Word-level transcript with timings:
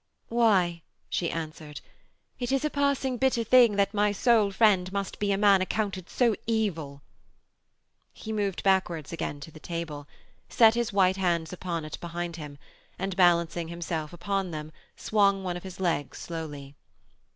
'Why,' 0.29 0.81
she 1.11 1.29
answered, 1.29 1.79
'it 2.39 2.51
is 2.51 2.65
a 2.65 2.71
passing 2.71 3.17
bitter 3.17 3.43
thing 3.43 3.75
that 3.75 3.93
my 3.93 4.11
sole 4.11 4.49
friend 4.49 4.91
must 4.91 5.19
be 5.19 5.31
a 5.31 5.37
man 5.37 5.61
accounted 5.61 6.09
so 6.09 6.35
evil.' 6.47 7.03
He 8.11 8.33
moved 8.33 8.63
backwards 8.63 9.13
again 9.13 9.39
to 9.41 9.51
the 9.51 9.59
table; 9.59 10.07
set 10.49 10.73
his 10.73 10.91
white 10.91 11.17
hands 11.17 11.53
upon 11.53 11.85
it 11.85 11.99
behind 12.01 12.37
him, 12.37 12.57
and 12.97 13.15
balancing 13.15 13.67
himself 13.67 14.11
upon 14.11 14.49
them 14.49 14.71
swung 14.97 15.43
one 15.43 15.55
of 15.55 15.61
his 15.61 15.79
legs 15.79 16.17
slowly. 16.17 16.73